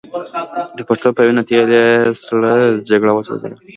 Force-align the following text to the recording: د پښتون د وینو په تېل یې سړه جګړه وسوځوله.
د 0.77 0.79
پښتون 0.87 1.11
د 1.15 1.17
وینو 1.25 1.41
په 1.43 1.47
تېل 1.49 1.69
یې 1.77 1.87
سړه 2.25 2.53
جګړه 2.89 3.11
وسوځوله. 3.13 3.57